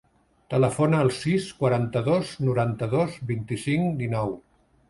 [0.53, 4.35] Telefona al sis, quaranta-dos, noranta-dos, vint-i-cinc, dinou.